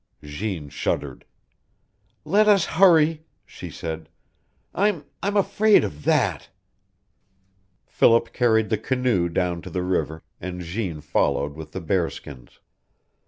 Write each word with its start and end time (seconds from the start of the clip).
Jeanne 0.23 0.67
shuddered. 0.69 1.25
"Let 2.25 2.47
us 2.47 2.65
hurry," 2.65 3.23
she 3.45 3.69
said. 3.69 4.09
"I'm 4.73 5.05
I'm 5.21 5.37
afraid 5.37 5.83
of 5.83 6.05
THAT!" 6.05 6.49
Philip 7.85 8.33
carried 8.33 8.69
the 8.69 8.79
canoe 8.79 9.29
down 9.29 9.61
to 9.61 9.69
the 9.69 9.83
river, 9.83 10.23
and 10.39 10.61
Jeanne 10.61 11.01
followed 11.01 11.53
with 11.53 11.73
the 11.73 11.81
bearskins. 11.81 12.57